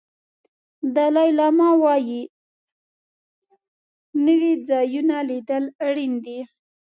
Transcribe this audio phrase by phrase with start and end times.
[0.95, 2.21] دالای لاما وایي
[4.25, 6.39] نوي ځایونه لیدل اړین دي.